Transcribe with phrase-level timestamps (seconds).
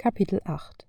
[0.00, 0.86] Kapitel 8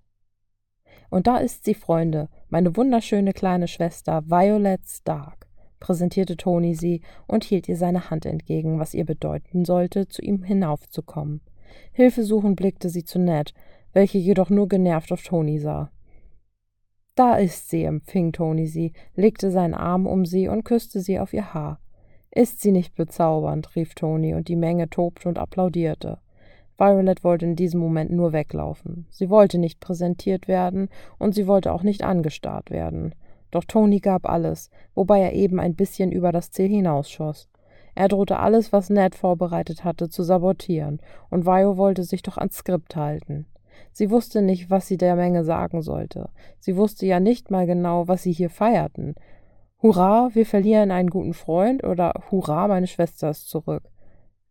[1.10, 5.48] Und da ist sie, Freunde, meine wunderschöne kleine Schwester Violet Stark,
[5.80, 10.44] präsentierte Toni sie und hielt ihr seine Hand entgegen, was ihr bedeuten sollte, zu ihm
[10.44, 11.42] hinaufzukommen.
[11.92, 13.52] Hilfesuchend blickte sie zu Ned,
[13.92, 15.92] welche jedoch nur genervt auf Toni sah.
[17.14, 21.34] Da ist sie, empfing Toni sie, legte seinen Arm um sie und küsste sie auf
[21.34, 21.82] ihr Haar.
[22.30, 23.76] Ist sie nicht bezaubernd?
[23.76, 26.21] rief Toni, und die Menge tobte und applaudierte.
[26.82, 29.06] Violet wollte in diesem Moment nur weglaufen.
[29.08, 33.14] Sie wollte nicht präsentiert werden und sie wollte auch nicht angestarrt werden.
[33.52, 37.48] Doch Tony gab alles, wobei er eben ein bisschen über das Ziel hinausschoss.
[37.94, 40.98] Er drohte alles, was Ned vorbereitet hatte, zu sabotieren,
[41.30, 43.46] und Vio wollte sich doch ans Skript halten.
[43.92, 46.30] Sie wusste nicht, was sie der Menge sagen sollte.
[46.58, 49.14] Sie wusste ja nicht mal genau, was sie hier feierten.
[49.80, 53.84] Hurra, wir verlieren einen guten Freund oder Hurra, meine Schwester ist zurück.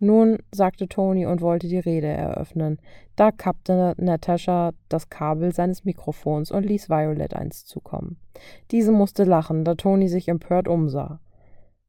[0.03, 2.79] Nun, sagte Tony und wollte die Rede eröffnen.
[3.15, 8.17] Da kappte Natascha das Kabel seines Mikrofons und ließ Violet eins zukommen.
[8.71, 11.19] Diese musste lachen, da Tony sich empört umsah.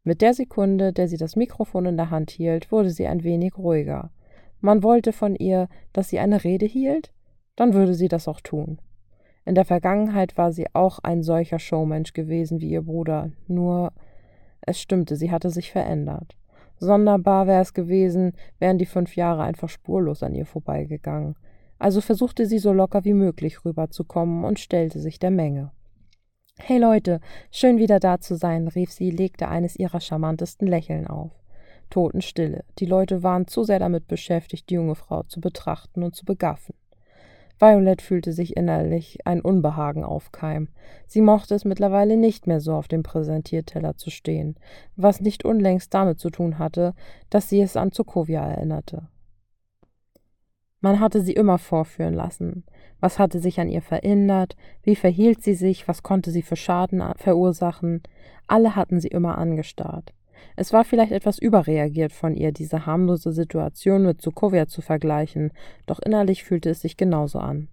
[0.05, 3.57] Mit der Sekunde, der sie das Mikrofon in der Hand hielt, wurde sie ein wenig
[3.57, 4.11] ruhiger.
[4.61, 7.15] Man wollte von ihr, dass sie eine Rede hielt?
[7.57, 8.79] Dann würde sie das auch tun.
[9.47, 13.95] In der Vergangenheit war sie auch ein solcher Showmensch gewesen wie ihr Bruder, nur
[14.61, 16.37] es stimmte, sie hatte sich verändert.
[16.83, 21.37] Sonderbar wäre es gewesen, wären die fünf Jahre einfach spurlos an ihr vorbeigegangen.
[21.79, 25.71] Also versuchte sie so locker wie möglich rüberzukommen und stellte sich der Menge.
[26.59, 27.21] Hey Leute,
[27.53, 31.31] schön wieder da zu sein, rief sie, legte eines ihrer charmantesten Lächeln auf.
[31.89, 32.65] Totenstille.
[32.81, 36.75] Die Leute waren zu sehr damit beschäftigt, die junge Frau zu betrachten und zu begaffen.
[37.59, 40.69] Violet fühlte sich innerlich ein Unbehagen aufkeimen.
[41.07, 44.57] Sie mochte es mittlerweile nicht mehr so auf dem Präsentierteller zu stehen,
[44.97, 46.95] was nicht unlängst damit zu tun hatte,
[47.31, 49.09] dass sie es an Sokovia erinnerte.
[50.81, 52.65] Man hatte sie immer vorführen lassen.
[52.99, 54.57] Was hatte sich an ihr verändert?
[54.83, 55.87] Wie verhielt sie sich?
[55.87, 58.03] Was konnte sie für Schaden verursachen?
[58.49, 60.13] Alle hatten sie immer angestarrt.
[60.57, 65.53] Es war vielleicht etwas überreagiert von ihr, diese harmlose Situation mit Sokovia zu vergleichen,
[65.87, 67.69] doch innerlich fühlte es sich genauso an.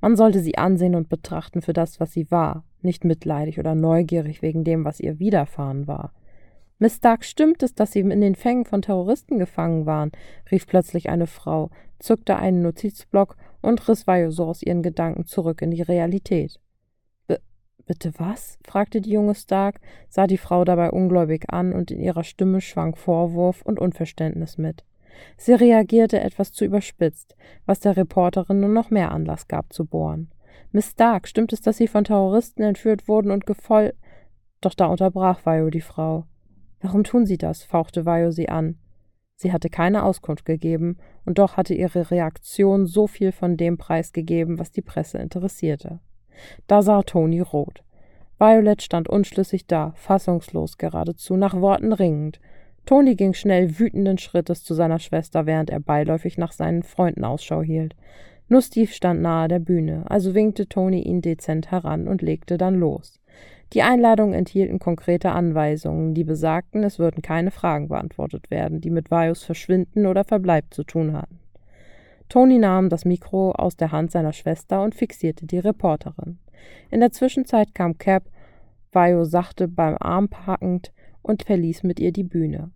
[0.00, 4.42] Man sollte sie ansehen und betrachten für das, was sie war, nicht mitleidig oder neugierig
[4.42, 6.12] wegen dem, was ihr widerfahren war.
[6.78, 10.10] Miss Stark, stimmt es, dass Sie in den Fängen von Terroristen gefangen waren?
[10.50, 15.62] rief plötzlich eine Frau, zückte einen Notizblock und riss Vajo so aus ihren Gedanken zurück
[15.62, 16.60] in die Realität.
[17.86, 18.58] Bitte was?
[18.64, 22.94] fragte die junge Stark, sah die Frau dabei ungläubig an, und in ihrer Stimme schwang
[22.94, 24.84] Vorwurf und Unverständnis mit.
[25.36, 27.36] Sie reagierte etwas zu überspitzt,
[27.66, 30.30] was der Reporterin nur noch mehr Anlass gab zu bohren.
[30.72, 33.94] Miss Stark, stimmt es, dass Sie von Terroristen entführt wurden und gefoll.
[34.60, 36.26] Doch da unterbrach Vajo die Frau.
[36.80, 37.62] Warum tun Sie das?
[37.62, 38.78] fauchte Vajo sie an.
[39.36, 44.58] Sie hatte keine Auskunft gegeben, und doch hatte ihre Reaktion so viel von dem preisgegeben,
[44.58, 46.00] was die Presse interessierte.
[46.66, 47.82] Da sah Toni rot.
[48.38, 52.40] Violet stand unschlüssig da, fassungslos geradezu, nach Worten ringend.
[52.84, 57.62] Toni ging schnell wütenden Schrittes zu seiner Schwester, während er beiläufig nach seinen Freunden Ausschau
[57.62, 57.94] hielt.
[58.48, 62.74] Nur Steve stand nahe der Bühne, also winkte Toni ihn dezent heran und legte dann
[62.74, 63.20] los.
[63.72, 69.10] Die Einladungen enthielten konkrete Anweisungen, die besagten, es würden keine Fragen beantwortet werden, die mit
[69.10, 71.40] Vajos Verschwinden oder Verbleib zu tun hatten.
[72.34, 76.40] Tony nahm das Mikro aus der Hand seiner Schwester und fixierte die Reporterin.
[76.90, 78.24] In der Zwischenzeit kam Cap,
[78.90, 82.72] Vajo sachte beim Arm packend und verließ mit ihr die Bühne.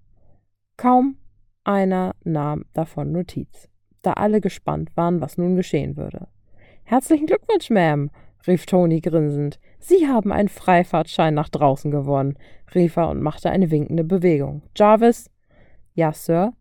[0.76, 1.16] Kaum
[1.64, 3.68] einer nahm davon Notiz,
[4.02, 6.28] da alle gespannt waren, was nun geschehen würde.
[6.84, 8.10] Herzlichen Glückwunsch, Ma'am,
[8.46, 9.58] rief Tony grinsend.
[9.80, 12.38] Sie haben einen Freifahrtschein nach draußen gewonnen,
[12.76, 14.62] rief er und machte eine winkende Bewegung.
[14.76, 15.28] Jarvis?
[15.94, 16.52] Ja, Sir.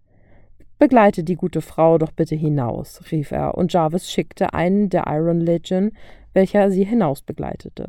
[0.79, 5.39] Begleite die gute Frau doch bitte hinaus, rief er, und Jarvis schickte einen der Iron
[5.39, 5.91] Legion,
[6.33, 7.87] welcher sie hinaus begleitete.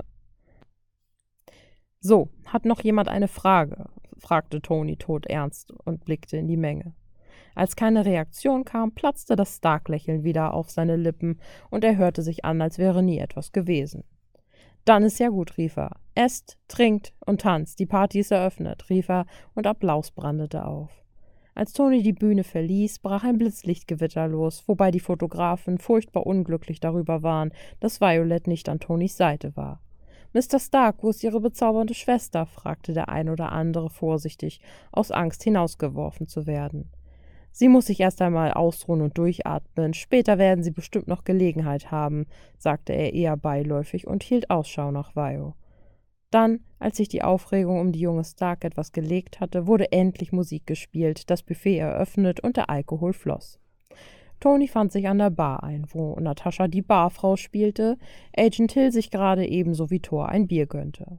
[2.00, 3.87] So, hat noch jemand eine Frage?
[4.16, 6.94] fragte Tony todernst und blickte in die Menge.
[7.54, 11.41] Als keine Reaktion kam, platzte das Stark-Lächeln wieder auf seine Lippen
[11.71, 14.04] und er hörte sich an, als wäre nie etwas gewesen.
[14.84, 15.97] Dann ist ja gut, rief er.
[16.15, 20.91] Esst, trinkt und tanzt, die Party ist eröffnet, rief er und Applaus brandete auf.
[21.59, 27.25] Als Tony die Bühne verließ, brach ein Blitzlichtgewitter los, wobei die Fotografen furchtbar unglücklich darüber
[27.25, 27.51] waren,
[27.81, 29.81] dass Violet nicht an Tonys Seite war.
[30.33, 30.60] Mr.
[30.60, 32.47] Stark, wo ist Ihre bezaubernde Schwester?
[32.47, 34.60] fragte der ein oder andere vorsichtig,
[34.93, 36.93] aus Angst hinausgeworfen zu werden.
[37.51, 42.27] Sie muss sich erst einmal ausruhen und durchatmen, später werden Sie bestimmt noch Gelegenheit haben,
[42.57, 45.57] sagte er eher beiläufig und hielt Ausschau nach Vio.
[46.30, 50.66] Dann, als sich die Aufregung um die junge Stark etwas gelegt hatte, wurde endlich Musik
[50.66, 53.59] gespielt, das Buffet eröffnet und der Alkohol floss.
[54.41, 57.98] Tony fand sich an der Bar ein, wo Natascha die Barfrau spielte,
[58.36, 61.19] Agent Hill sich gerade ebenso wie Thor ein Bier gönnte.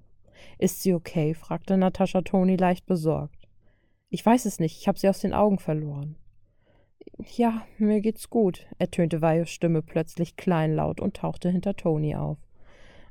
[0.58, 1.34] Ist sie okay?
[1.34, 3.50] fragte Natascha Tony leicht besorgt.
[4.10, 6.16] Ich weiß es nicht, ich habe sie aus den Augen verloren.
[7.36, 12.38] Ja, mir geht's gut, ertönte Vajos Stimme plötzlich kleinlaut und tauchte hinter Tony auf.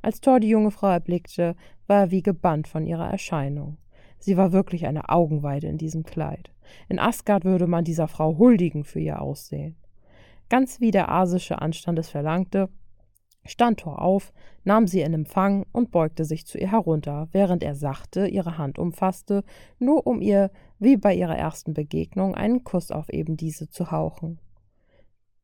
[0.02, 1.56] Als Thor die junge Frau erblickte,
[1.86, 3.78] war er wie gebannt von ihrer Erscheinung.
[4.18, 6.50] Sie war wirklich eine Augenweide in diesem Kleid.
[6.88, 9.76] In Asgard würde man dieser Frau huldigen für ihr Aussehen.
[10.48, 12.68] Ganz wie der asische Anstand es verlangte,
[13.44, 14.32] stand Thor auf,
[14.64, 18.78] nahm sie in Empfang und beugte sich zu ihr herunter, während er sachte ihre Hand
[18.78, 19.44] umfasste,
[19.78, 24.38] nur um ihr, wie bei ihrer ersten Begegnung, einen Kuss auf eben diese zu hauchen.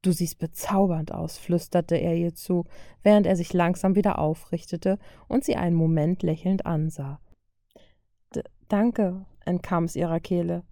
[0.04, 2.66] Du siehst bezaubernd aus, flüsterte er ihr zu,
[3.02, 4.98] während er sich langsam wieder aufrichtete
[5.28, 7.20] und sie einen Moment lächelnd ansah.
[8.34, 10.62] D Danke, entkam es ihrer Kehle.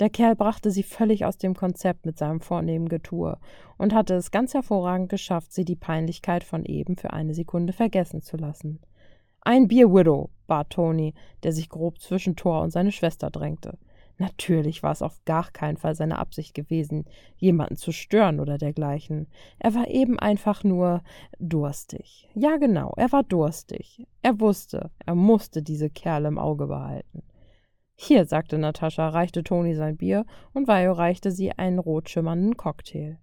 [0.00, 3.38] Der Kerl brachte sie völlig aus dem Konzept mit seinem vornehmen Getue
[3.78, 8.20] und hatte es ganz hervorragend geschafft, sie die Peinlichkeit von eben für eine Sekunde vergessen
[8.20, 8.80] zu lassen.
[9.40, 13.78] Ein Bier, Widow, bat Tony, der sich grob zwischen Thor und seine Schwester drängte.
[14.18, 17.04] Natürlich war es auf gar keinen Fall seine Absicht gewesen,
[17.36, 19.26] jemanden zu stören oder dergleichen.
[19.58, 21.02] Er war eben einfach nur
[21.40, 22.28] durstig.
[22.34, 24.06] Ja, genau, er war durstig.
[24.22, 27.22] Er wusste, er musste diese Kerle im Auge behalten.
[27.96, 33.18] Hier, sagte Natascha, reichte Toni sein Bier und Vajo reichte sie einen rot schimmernden Cocktail.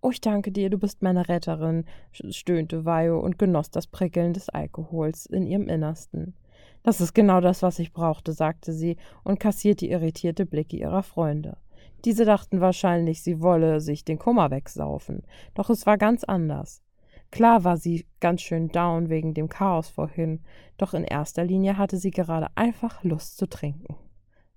[0.00, 4.50] Oh, ich danke dir, du bist meine Retterin, stöhnte Vajo und genoss das Prickeln des
[4.50, 6.34] Alkohols in ihrem Innersten.
[6.84, 11.56] Das ist genau das, was ich brauchte, sagte sie und kassierte irritierte Blicke ihrer Freunde.
[12.04, 15.22] Diese dachten wahrscheinlich, sie wolle sich den Kummer wegsaufen,
[15.54, 16.82] doch es war ganz anders.
[17.30, 20.40] Klar war sie ganz schön down wegen dem Chaos vorhin,
[20.76, 23.96] doch in erster Linie hatte sie gerade einfach Lust zu trinken.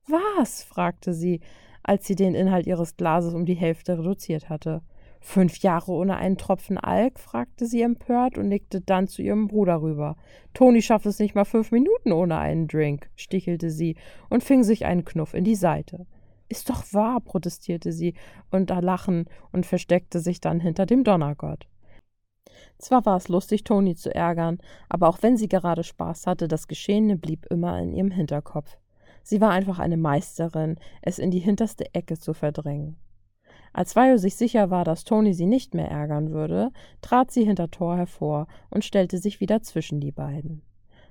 [0.06, 0.64] Was?
[0.64, 1.40] fragte sie,
[1.82, 4.82] als sie den Inhalt ihres Glases um die Hälfte reduziert hatte.
[5.20, 7.20] Fünf Jahre ohne einen Tropfen Alk?
[7.20, 10.16] fragte sie empört und nickte dann zu ihrem Bruder rüber.
[10.54, 13.96] Toni schafft es nicht mal fünf Minuten ohne einen Drink, stichelte sie
[14.30, 16.06] und fing sich einen Knuff in die Seite.
[16.50, 18.14] Ist doch wahr, protestierte sie
[18.52, 21.68] unter Lachen und versteckte sich dann hinter dem Donnergott.
[22.78, 26.68] Zwar war es lustig, Toni zu ärgern, aber auch wenn sie gerade Spaß hatte, das
[26.68, 28.78] Geschehene blieb immer in ihrem Hinterkopf.
[29.24, 32.96] Sie war einfach eine Meisterin, es in die hinterste Ecke zu verdrängen.
[33.74, 36.72] Als Vajo sich sicher war, dass Toni sie nicht mehr ärgern würde,
[37.02, 40.62] trat sie hinter Thor hervor und stellte sich wieder zwischen die beiden.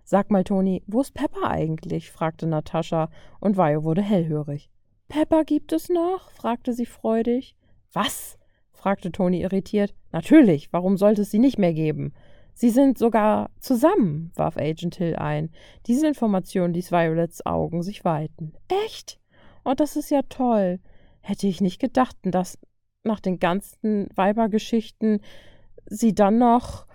[0.05, 2.11] Sag mal, Toni, wo ist Pepper eigentlich?
[2.11, 3.11] fragte Natascha,
[3.41, 4.71] und Vajo wurde hellhörig.
[5.09, 6.31] Pepper gibt es noch?
[6.31, 7.57] fragte sie freudig.
[7.93, 8.39] Was?
[8.73, 9.95] fragte Toni irritiert.
[10.13, 12.13] Natürlich, warum sollte es sie nicht mehr geben?
[12.55, 15.51] Sie sind sogar zusammen, warf Agent Hill ein.
[15.87, 18.55] Diese Information ließ Violets Augen sich weiten.
[18.87, 19.21] Echt?
[19.65, 20.79] Oh, das ist ja toll.
[21.27, 22.57] Hätte ich nicht gedacht, dass
[23.03, 25.21] nach den ganzen Weibergeschichten
[25.87, 26.87] sie dann noch.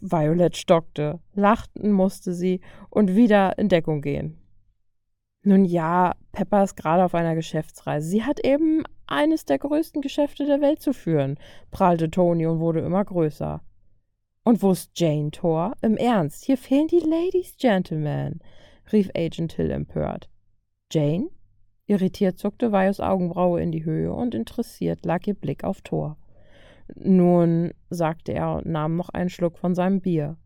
[0.00, 2.60] Violet stockte, lachten musste sie
[2.90, 4.38] und wieder in Deckung gehen.
[5.42, 8.08] Nun ja, Pepper ist gerade auf einer Geschäftsreise.
[8.08, 11.36] Sie hat eben eines der größten Geschäfte der Welt zu führen,
[11.72, 13.60] prahlte Toni und wurde immer größer.
[14.44, 15.72] Und wo ist Jane Thor?
[15.82, 18.38] Im Ernst, hier fehlen die Ladies Gentlemen,
[18.92, 20.30] rief Agent Hill empört.
[20.92, 21.30] Jane?
[21.90, 26.16] Irritiert zuckte Vajos Augenbraue in die Höhe und interessiert lag ihr Blick auf Thor.
[26.94, 30.36] Nun, sagte er und nahm noch einen Schluck von seinem Bier.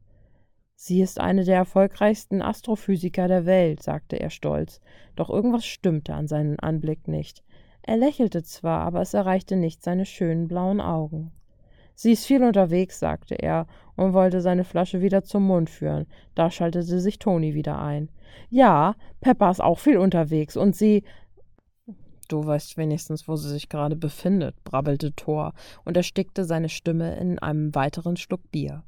[0.75, 4.81] Sie ist eine der erfolgreichsten Astrophysiker der Welt, sagte er stolz,
[5.17, 7.45] doch irgendwas stimmte an seinem Anblick nicht.
[7.83, 11.31] Er lächelte zwar, aber es erreichte nicht seine schönen blauen Augen.
[11.95, 13.67] Sie ist viel unterwegs, sagte er
[13.97, 16.07] und wollte seine Flasche wieder zum Mund führen.
[16.35, 18.09] Da schaltete sich Toni wieder ein.
[18.51, 21.05] Ja, Peppa ist auch viel unterwegs und sie.
[22.27, 25.53] Du weißt wenigstens, wo sie sich gerade befindet, brabbelte Thor
[25.85, 28.83] und erstickte seine Stimme in einem weiteren Schluck Bier.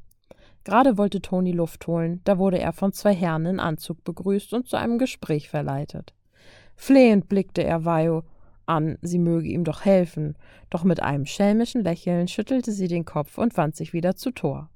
[0.64, 4.68] Gerade wollte Toni Luft holen, da wurde er von zwei Herren in Anzug begrüßt und
[4.68, 6.12] zu einem Gespräch verleitet.
[6.74, 8.24] Flehend blickte er Vajo
[8.66, 10.36] an, sie möge ihm doch helfen,
[10.70, 14.68] doch mit einem schelmischen Lächeln schüttelte sie den Kopf und wandte sich wieder zu Thor.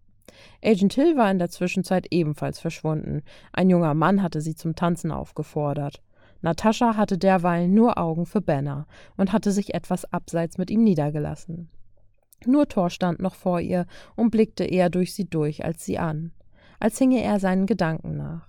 [0.65, 3.23] Agent Hill war in der Zwischenzeit ebenfalls verschwunden.
[3.53, 6.01] Ein junger Mann hatte sie zum Tanzen aufgefordert.
[6.43, 11.69] Natascha hatte derweil nur Augen für Banner und hatte sich etwas abseits mit ihm niedergelassen.
[12.47, 16.33] Nur Thor stand noch vor ihr und blickte eher durch sie durch als sie an,
[16.79, 18.49] als hinge er seinen Gedanken nach.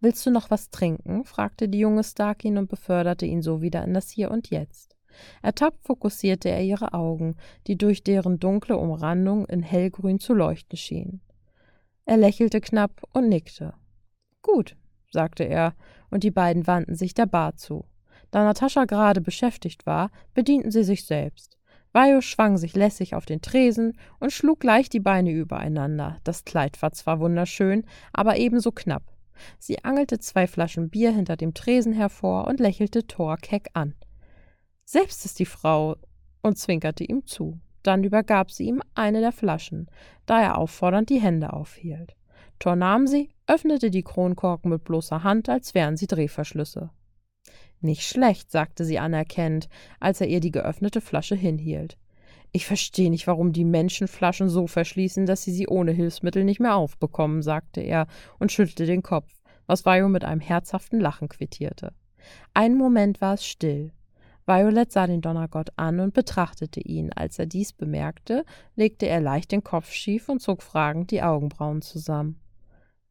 [0.00, 1.24] Willst du noch was trinken?
[1.24, 4.96] fragte die junge Stark ihn und beförderte ihn so wieder in das Hier und Jetzt.
[5.42, 11.20] Ertappt fokussierte er ihre Augen, die durch deren dunkle Umrandung in hellgrün zu leuchten schienen.
[12.04, 13.74] Er lächelte knapp und nickte.
[14.42, 14.76] Gut,
[15.10, 15.74] sagte er,
[16.12, 17.84] und die beiden wandten sich der Bar zu.
[18.30, 21.58] Da Natascha gerade beschäftigt war, bedienten sie sich selbst.
[21.92, 26.18] Vajo schwang sich lässig auf den Tresen und schlug gleich die Beine übereinander.
[26.24, 29.02] Das Kleid war zwar wunderschön, aber ebenso knapp.
[29.58, 33.94] Sie angelte zwei Flaschen Bier hinter dem Tresen hervor und lächelte Thor keck an.
[34.84, 35.96] Selbst ist die Frau
[36.42, 37.60] und zwinkerte ihm zu.
[37.82, 39.88] Dann übergab sie ihm eine der Flaschen,
[40.24, 42.14] da er auffordernd die Hände aufhielt.
[42.64, 46.90] Nahm sie, öffnete die Kronkorken mit bloßer Hand, als wären sie Drehverschlüsse.
[47.80, 51.98] Nicht schlecht, sagte sie anerkennend, als er ihr die geöffnete Flasche hinhielt.
[52.52, 56.60] Ich verstehe nicht, warum die Menschen Flaschen so verschließen, dass sie sie ohne Hilfsmittel nicht
[56.60, 58.06] mehr aufbekommen, sagte er
[58.38, 59.32] und schüttelte den Kopf,
[59.66, 61.92] was Vio mit einem herzhaften Lachen quittierte.
[62.54, 63.92] Einen Moment war es still.
[64.46, 67.12] Violet sah den Donnergott an und betrachtete ihn.
[67.12, 68.44] Als er dies bemerkte,
[68.76, 72.41] legte er leicht den Kopf schief und zog fragend die Augenbrauen zusammen.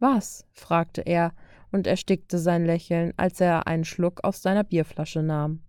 [0.02, 0.48] Was?
[0.52, 1.32] fragte er
[1.72, 5.62] und erstickte sein Lächeln, als er einen Schluck aus seiner Bierflasche nahm.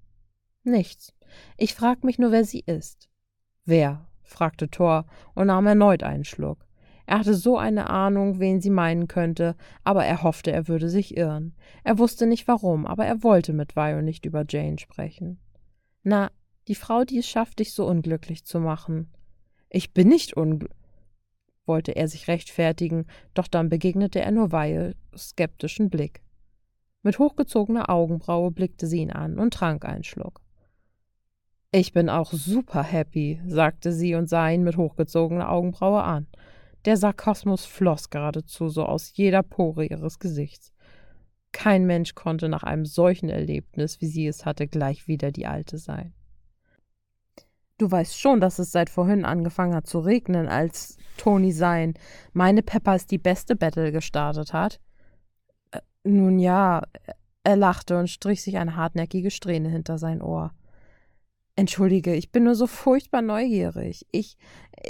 [0.65, 1.13] Nichts.
[1.59, 3.11] Ich frag mich nur, wer sie ist.
[3.67, 4.09] Wer?
[4.23, 6.65] fragte Thor und nahm erneut einen Schluck.
[7.05, 11.15] Er hatte so eine Ahnung, wen sie meinen könnte, aber er hoffte, er würde sich
[11.15, 11.55] irren.
[11.85, 15.41] Er wusste nicht warum, aber er wollte mit Vio nicht über Jane sprechen.
[16.05, 16.31] Na,
[16.69, 19.13] die Frau, die es schafft, dich so unglücklich zu machen.
[19.69, 20.82] Ich bin nicht unglücklich
[21.67, 26.23] wollte er sich rechtfertigen, doch dann begegnete er nur Weihe skeptischen Blick.
[27.03, 30.41] Mit hochgezogener Augenbraue blickte sie ihn an und trank einen Schluck.
[31.73, 36.27] Ich bin auch super happy, sagte sie und sah ihn mit hochgezogener Augenbraue an.
[36.85, 40.73] Der Sarkasmus floss geradezu so aus jeder Pore ihres Gesichts.
[41.53, 45.79] Kein Mensch konnte nach einem solchen Erlebnis, wie sie es hatte, gleich wieder die Alte
[45.79, 46.15] sein.
[47.79, 51.95] Du weißt schon, dass es seit vorhin angefangen hat zu regnen, als Tony sein
[52.33, 54.81] Meine Pepper ist die beste Battle gestartet hat.
[55.71, 56.83] Äh, nun ja,
[57.45, 60.53] er lachte und strich sich eine hartnäckige Strähne hinter sein Ohr.
[61.55, 64.07] Entschuldige, ich bin nur so furchtbar neugierig.
[64.11, 64.39] Ich,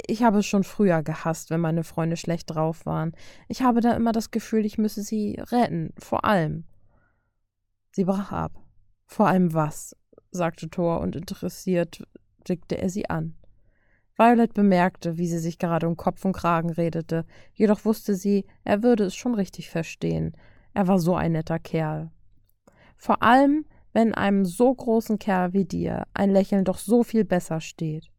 [0.07, 3.11] ich habe es schon früher gehasst, wenn meine Freunde schlecht drauf waren.
[3.49, 6.65] Ich habe da immer das Gefühl, ich müsse sie retten, vor allem.
[7.91, 8.53] Sie brach ab.
[9.05, 9.95] Vor allem was?
[10.31, 12.01] sagte Thor und interessiert
[12.43, 13.35] blickte er sie an.
[14.15, 18.83] Violet bemerkte, wie sie sich gerade um Kopf und Kragen redete, jedoch wusste sie, er
[18.83, 20.37] würde es schon richtig verstehen.
[20.73, 22.11] Er war so ein netter Kerl.
[22.95, 27.59] Vor allem, wenn einem so großen Kerl wie dir ein Lächeln doch so viel besser
[27.59, 28.11] steht.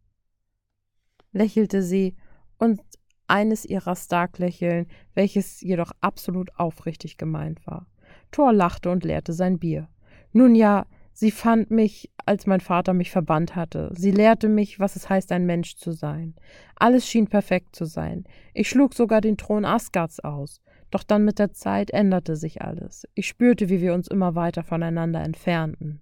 [1.32, 2.16] Lächelte sie,
[2.58, 2.80] und
[3.26, 7.86] eines ihrer Stark-Lächeln, welches jedoch absolut aufrichtig gemeint war.
[8.30, 9.88] Thor lachte und leerte sein Bier.
[10.32, 13.92] Nun ja, Sie fand mich, als mein Vater mich verbannt hatte.
[13.94, 16.34] Sie lehrte mich, was es heißt, ein Mensch zu sein.
[16.74, 18.24] Alles schien perfekt zu sein.
[18.52, 20.60] Ich schlug sogar den Thron Asgards aus.
[20.90, 23.06] Doch dann mit der Zeit änderte sich alles.
[23.14, 26.00] Ich spürte, wie wir uns immer weiter voneinander entfernten.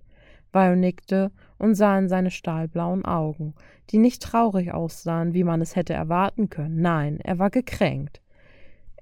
[0.51, 3.55] Vio nickte und sah in seine stahlblauen Augen,
[3.91, 6.81] die nicht traurig aussahen, wie man es hätte erwarten können.
[6.81, 8.23] Nein, er war gekränkt.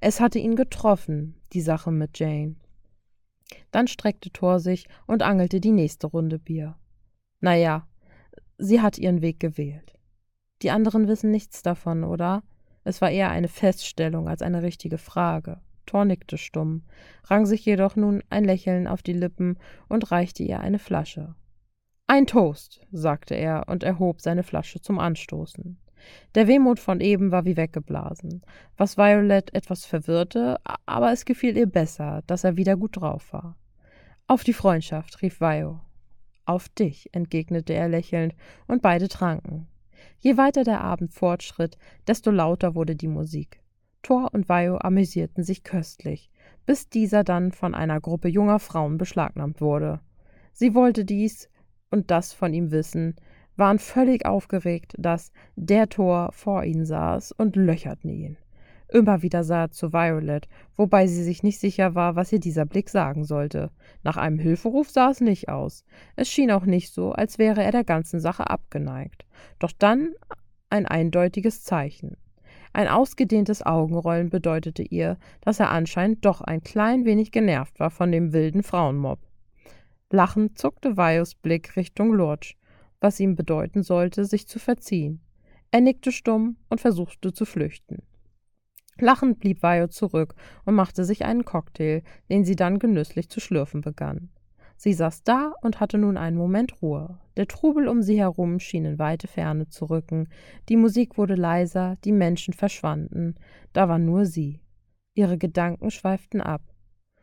[0.01, 2.57] Es hatte ihn getroffen, die Sache mit Jane.
[3.71, 6.77] Dann streckte Thor sich und angelte die nächste Runde Bier.
[7.41, 7.87] Na ja,
[8.59, 9.95] sie hat ihren Weg gewählt.
[10.63, 12.43] Die anderen wissen nichts davon, oder?
[12.85, 15.61] Es war eher eine Feststellung als eine richtige Frage.
[15.87, 16.83] Thor nickte stumm,
[17.25, 21.35] rang sich jedoch nun ein Lächeln auf die Lippen und reichte ihr eine Flasche.
[22.07, 25.79] Ein Toast, sagte er und erhob seine Flasche zum Anstoßen.
[26.35, 28.43] Der Wehmut von eben war wie weggeblasen,
[28.77, 33.57] was Violet etwas verwirrte, aber es gefiel ihr besser, dass er wieder gut drauf war.
[34.27, 35.81] Auf die Freundschaft, rief Vio.
[36.45, 38.35] Auf dich, entgegnete er lächelnd,
[38.67, 39.67] und beide tranken.
[40.19, 43.61] Je weiter der Abend fortschritt, desto lauter wurde die Musik.
[44.03, 46.31] Thor und Vio amüsierten sich köstlich,
[46.67, 50.01] bis dieser dann von einer Gruppe junger Frauen beschlagnahmt wurde.
[50.53, 51.49] Sie wollte dies
[51.91, 53.17] und das von ihm wissen,
[53.61, 58.37] waren völlig aufgeregt, dass der Tor vor ihnen saß und löcherten ihn.
[58.89, 62.67] Immer wieder sah er zu Violet, wobei sie sich nicht sicher war, was ihr dieser
[62.67, 63.71] Blick sagen sollte.
[64.03, 65.85] Nach einem Hilferuf sah es nicht aus.
[66.17, 69.25] Es schien auch nicht so, als wäre er der ganzen Sache abgeneigt.
[69.61, 70.15] Doch dann
[70.71, 72.17] ein eindeutiges Zeichen.
[72.73, 78.11] Ein ausgedehntes Augenrollen bedeutete ihr, dass er anscheinend doch ein klein wenig genervt war von
[78.11, 79.21] dem wilden Frauenmob.
[80.11, 82.57] Lachend zuckte Vios Blick Richtung Lurch,
[83.01, 85.21] was ihm bedeuten sollte, sich zu verziehen.
[85.71, 88.03] Er nickte stumm und versuchte zu flüchten.
[88.99, 93.81] Lachend blieb Vio zurück und machte sich einen Cocktail, den sie dann genüsslich zu schlürfen
[93.81, 94.31] begann.
[94.77, 97.19] Sie saß da und hatte nun einen Moment Ruhe.
[97.37, 100.29] Der Trubel um sie herum schien in weite Ferne zu rücken,
[100.69, 103.37] die Musik wurde leiser, die Menschen verschwanden,
[103.73, 104.61] da war nur sie.
[105.15, 106.63] Ihre Gedanken schweiften ab.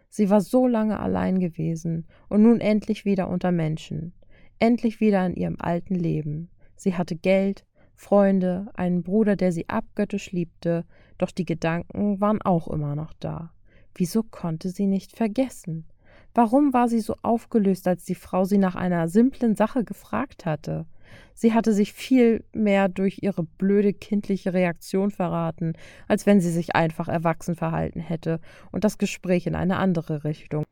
[0.10, 4.14] Sie war so lange allein gewesen und nun endlich wieder unter Menschen
[4.60, 6.50] endlich wieder in ihrem alten Leben.
[6.76, 10.86] Sie hatte Geld, Freunde, einen Bruder, der sie abgöttisch liebte,
[11.18, 13.52] doch die Gedanken waren auch immer noch da.
[13.96, 15.88] Wieso konnte sie nicht vergessen?
[16.36, 20.86] Warum war sie so aufgelöst, als die Frau sie nach einer simplen Sache gefragt hatte?
[21.34, 25.74] Sie hatte sich viel mehr durch ihre blöde kindliche Reaktion verraten,
[26.08, 28.40] als wenn sie sich einfach erwachsen verhalten hätte
[28.72, 30.64] und das Gespräch in eine andere Richtung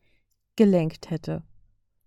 [0.56, 1.42] gelenkt hätte.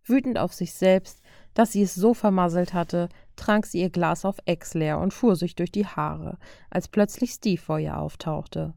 [0.09, 1.21] Wütend auf sich selbst,
[1.55, 5.37] dass sie es so vermasselt hatte, trank sie ihr Glas auf Ex leer und fuhr
[5.37, 6.39] sich durch die Haare,
[6.71, 8.75] als plötzlich Steve vor ihr auftauchte.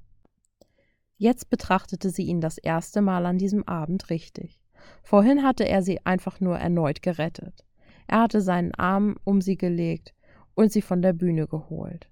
[1.17, 4.59] Jetzt betrachtete sie ihn das erste Mal an diesem Abend richtig.
[5.03, 7.63] Vorhin hatte er sie einfach nur erneut gerettet.
[8.07, 10.15] Er hatte seinen Arm um sie gelegt
[10.55, 12.07] und sie von der Bühne geholt.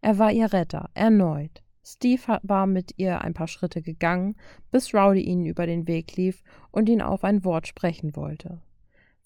[0.00, 1.63] Er war ihr Retter, erneut.
[1.84, 4.36] Steve war mit ihr ein paar Schritte gegangen,
[4.70, 8.60] bis Rowdy ihnen über den Weg lief und ihn auf ein Wort sprechen wollte.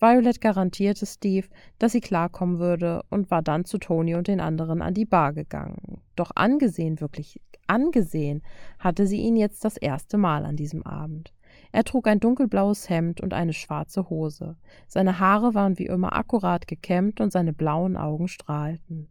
[0.00, 1.48] Violet garantierte Steve,
[1.78, 5.32] dass sie klarkommen würde und war dann zu Tony und den anderen an die Bar
[5.32, 6.02] gegangen.
[6.14, 8.42] Doch angesehen, wirklich angesehen,
[8.78, 11.32] hatte sie ihn jetzt das erste Mal an diesem Abend.
[11.72, 14.56] Er trug ein dunkelblaues Hemd und eine schwarze Hose.
[14.86, 19.08] Seine Haare waren wie immer akkurat gekämmt und seine blauen Augen strahlten.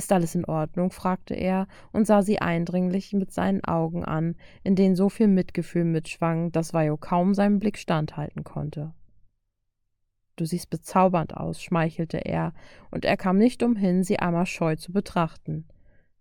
[0.00, 0.92] Ist alles in Ordnung?
[0.92, 5.84] fragte er und sah sie eindringlich mit seinen Augen an, in denen so viel Mitgefühl
[5.84, 8.94] mitschwang, dass Vajo kaum seinem Blick standhalten konnte.
[10.36, 12.54] Du siehst bezaubernd aus, schmeichelte er,
[12.90, 15.66] und er kam nicht umhin, sie einmal scheu zu betrachten.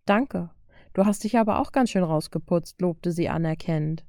[0.04, 0.50] Danke.
[0.92, 4.04] Du hast dich aber auch ganz schön rausgeputzt, lobte sie anerkennend.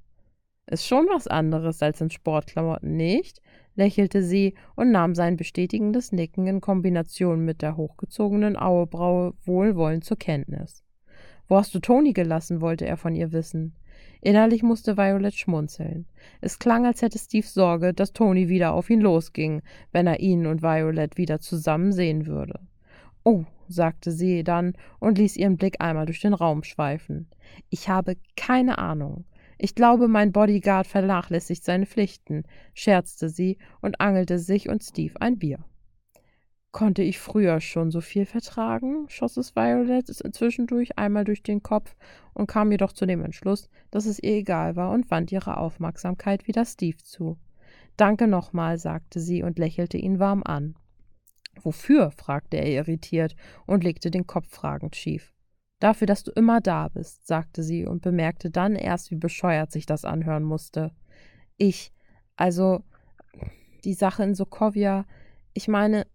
[0.67, 3.41] Ist schon was anderes als in Sportklamotten, nicht?
[3.81, 10.19] Lächelte sie und nahm sein bestätigendes Nicken in Kombination mit der hochgezogenen Auebraue wohlwollend zur
[10.19, 10.85] Kenntnis.
[11.49, 12.61] Wo hast du Toni gelassen?
[12.61, 13.75] wollte er von ihr wissen.
[14.21, 16.05] Innerlich musste Violet schmunzeln.
[16.43, 20.47] Es klang, als hätte Steve Sorge, dass Toni wieder auf ihn losging, wenn er ihn
[20.47, 22.61] und Violet wieder zusammen sehen würde.
[23.25, 27.29] Oh, sagte sie dann und ließ ihren Blick einmal durch den Raum schweifen.
[27.71, 29.25] Ich habe keine Ahnung.
[29.63, 35.39] Ich glaube, mein Bodyguard vernachlässigt seine Pflichten, scherzte sie und angelte sich und Steve ein
[35.39, 35.63] Bier.
[36.73, 39.05] Konnte ich früher schon so viel vertragen?
[39.11, 41.95] schoss es Violet zwischendurch einmal durch den Kopf
[42.33, 46.47] und kam jedoch zu dem Entschluss, dass es ihr egal war und wandte ihre Aufmerksamkeit
[46.47, 47.37] wieder Steve zu.
[47.99, 50.75] Danke nochmal, sagte sie und lächelte ihn warm an.
[51.61, 52.13] Wofür?
[52.13, 55.35] fragte er irritiert und legte den Kopf fragend schief.
[55.81, 59.87] Dafür, dass du immer da bist, sagte sie und bemerkte dann erst, wie bescheuert sich
[59.87, 60.93] das anhören musste.
[61.57, 61.93] Ich,
[62.37, 62.85] also
[63.85, 65.07] die Sache in Sokovia,
[65.55, 66.07] ich meine,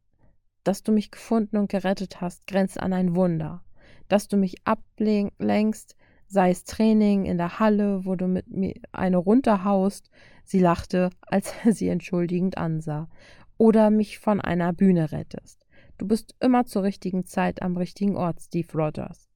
[0.63, 3.63] dass du mich gefunden und gerettet hast, grenzt an ein Wunder.
[4.07, 5.95] Dass du mich ablenkst,
[6.27, 10.11] sei es Training in der Halle, wo du mit mir eine runterhaust,
[10.43, 13.09] sie lachte, als er sie entschuldigend ansah,
[13.57, 15.65] oder mich von einer Bühne rettest.
[15.97, 19.29] Du bist immer zur richtigen Zeit am richtigen Ort, Steve Rogers.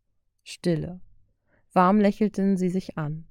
[0.49, 0.99] Stille.
[1.73, 3.25] Warm lächelten sie sich an.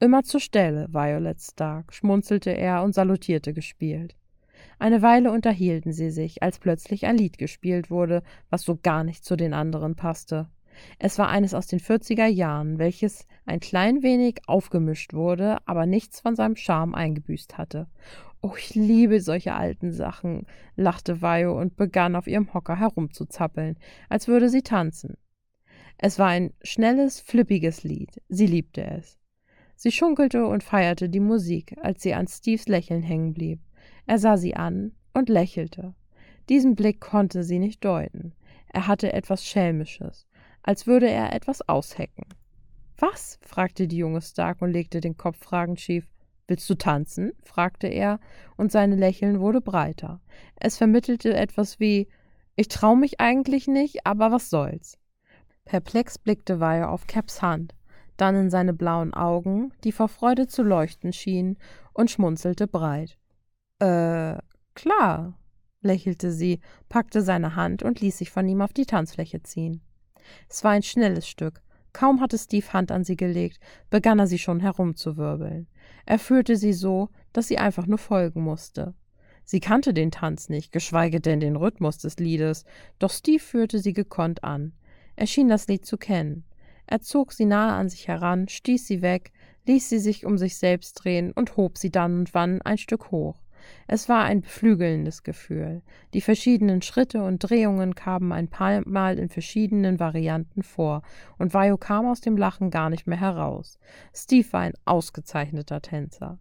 [0.00, 4.16] Immer zur Stelle, Violet Stark, schmunzelte er und salutierte gespielt.
[4.78, 9.24] Eine Weile unterhielten sie sich, als plötzlich ein Lied gespielt wurde, was so gar nicht
[9.24, 10.50] zu den anderen passte.
[10.98, 16.20] Es war eines aus den 40er Jahren, welches ein klein wenig aufgemischt wurde, aber nichts
[16.20, 17.88] von seinem Charme eingebüßt hatte.
[18.42, 23.78] Oh, ich liebe solche alten Sachen, lachte Vajo und begann auf ihrem Hocker herumzuzappeln,
[24.10, 25.16] als würde sie tanzen.
[25.98, 28.22] Es war ein schnelles, flippiges Lied.
[28.28, 29.18] Sie liebte es.
[29.74, 33.60] Sie schunkelte und feierte die Musik, als sie an Steves Lächeln hängen blieb.
[34.06, 35.94] Er sah sie an und lächelte.
[36.48, 38.32] Diesen Blick konnte sie nicht deuten.
[38.68, 40.26] Er hatte etwas Schelmisches,
[40.62, 42.26] als würde er etwas aushecken.
[42.96, 43.38] Was?
[43.42, 46.06] fragte die junge Stark und legte den Kopf fragend schief.
[46.46, 47.32] Willst du tanzen?
[47.42, 48.20] fragte er,
[48.56, 50.20] und seine Lächeln wurde breiter.
[50.56, 52.08] Es vermittelte etwas wie
[52.56, 54.98] Ich trau mich eigentlich nicht, aber was soll's.
[55.68, 57.74] Perplex blickte Weihe auf Caps Hand,
[58.16, 61.58] dann in seine blauen Augen, die vor Freude zu leuchten schienen,
[61.92, 63.18] und schmunzelte breit.
[63.78, 64.38] Äh,
[64.74, 65.38] klar,
[65.82, 69.82] lächelte sie, packte seine Hand und ließ sich von ihm auf die Tanzfläche ziehen.
[70.48, 71.60] Es war ein schnelles Stück.
[71.92, 75.68] Kaum hatte Steve Hand an sie gelegt, begann er sie schon herumzuwirbeln.
[76.06, 78.94] Er führte sie so, dass sie einfach nur folgen musste.
[79.44, 82.64] Sie kannte den Tanz nicht, geschweige denn den Rhythmus des Liedes,
[82.98, 84.72] doch Steve führte sie gekonnt an.
[85.18, 86.44] Er schien das Lied zu kennen.
[86.86, 89.32] Er zog sie nahe an sich heran, stieß sie weg,
[89.66, 93.10] ließ sie sich um sich selbst drehen und hob sie dann und wann ein Stück
[93.10, 93.42] hoch.
[93.88, 95.82] Es war ein beflügelndes Gefühl.
[96.14, 101.02] Die verschiedenen Schritte und Drehungen kamen ein paar Mal in verschiedenen Varianten vor,
[101.36, 103.80] und Vajo kam aus dem Lachen gar nicht mehr heraus.
[104.14, 106.38] Steve war ein ausgezeichneter Tänzer.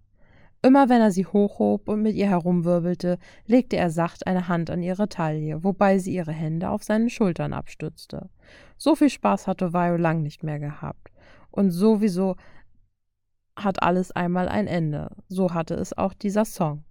[0.61, 4.81] Immer wenn er sie hochhob und mit ihr herumwirbelte, legte er sacht eine Hand an
[4.81, 8.29] ihre Taille, wobei sie ihre Hände auf seinen Schultern abstützte.
[8.77, 11.11] So viel Spaß hatte Vio lang nicht mehr gehabt.
[11.51, 12.35] Und sowieso
[13.55, 15.15] hat alles einmal ein Ende.
[15.27, 16.83] So hatte es auch dieser Song.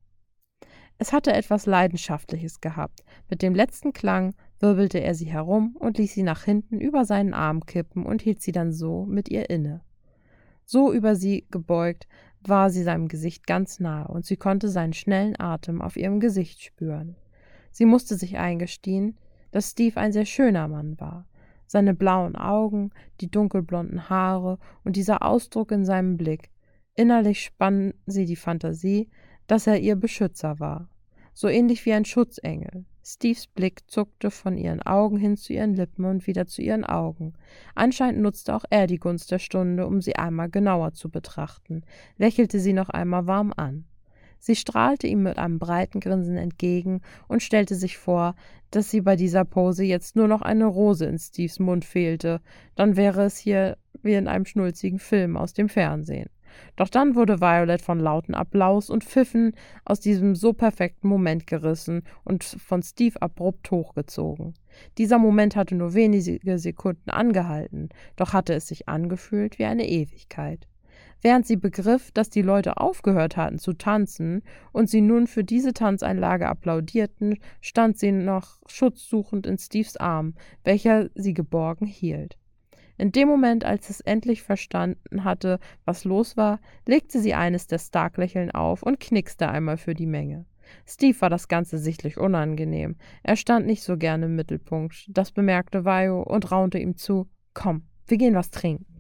[0.99, 3.05] Es hatte etwas Leidenschaftliches gehabt.
[3.29, 7.35] Mit dem letzten Klang wirbelte er sie herum und ließ sie nach hinten über seinen
[7.35, 9.83] Arm kippen und hielt sie dann so mit ihr inne.
[10.65, 12.09] So über sie gebeugt
[12.49, 16.63] war sie seinem Gesicht ganz nahe und sie konnte seinen schnellen Atem auf ihrem Gesicht
[16.63, 17.17] spüren.
[17.71, 19.19] Sie musste sich eingestehen,
[19.51, 21.27] dass Steve ein sehr schöner Mann war.
[21.67, 26.51] Seine blauen Augen, die dunkelblonden Haare und dieser Ausdruck in seinem Blick.
[26.95, 29.11] Innerlich spann sie die Fantasie,
[29.47, 30.89] dass er ihr Beschützer war,
[31.35, 32.85] so ähnlich wie ein Schutzengel.
[33.09, 37.35] Steves Blick zuckte von ihren Augen hin zu ihren Lippen und wieder zu ihren Augen.
[37.77, 41.85] Anscheinend nutzte auch er die Gunst der Stunde, um sie einmal genauer zu betrachten,
[42.19, 43.85] lächelte sie noch einmal warm an.
[44.41, 48.35] Sie strahlte ihm mit einem breiten Grinsen entgegen und stellte sich vor,
[48.73, 52.41] dass sie bei dieser Pose jetzt nur noch eine Rose in Steves Mund fehlte,
[52.75, 56.29] dann wäre es hier wie in einem schnulzigen Film aus dem Fernsehen.
[56.77, 62.03] Doch dann wurde Violet von lauten Applaus und Pfiffen aus diesem so perfekten Moment gerissen
[62.25, 64.55] und von Steve abrupt hochgezogen.
[64.99, 70.67] Dieser Moment hatte nur wenige Sekunden angehalten, doch hatte es sich angefühlt wie eine Ewigkeit.
[71.23, 74.43] Während sie begriff, dass die Leute aufgehört hatten zu tanzen
[74.73, 81.09] und sie nun für diese Tanzeinlage applaudierten, stand sie noch schutzsuchend in Steves Arm, welcher
[81.15, 82.37] sie geborgen hielt.
[82.99, 87.79] In dem Moment, als es endlich verstanden hatte, was los war, legte sie eines der
[87.79, 90.47] Stark-Lächeln auf und knickste einmal für die Menge.
[90.87, 92.97] Steve war das Ganze sichtlich unangenehm.
[93.23, 95.07] Er stand nicht so gerne im Mittelpunkt.
[95.09, 98.96] Das bemerkte Vajo und raunte ihm zu: Komm, wir gehen was trinken.